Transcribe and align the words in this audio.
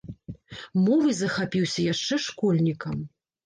Мовай 0.85 1.13
захапіўся 1.19 1.87
яшчэ 1.93 2.21
школьнікам. 2.27 3.09